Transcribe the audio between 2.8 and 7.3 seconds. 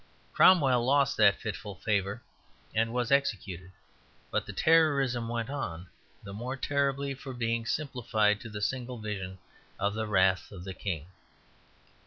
was executed, but the terrorism went on the more terribly